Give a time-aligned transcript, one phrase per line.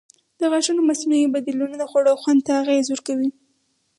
[0.39, 3.29] د غاښونو مصنوعي بدیلونه د خوړو خوند ته اغېز کوي.